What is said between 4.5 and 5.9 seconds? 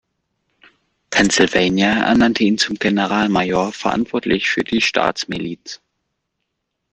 die Staatsmiliz.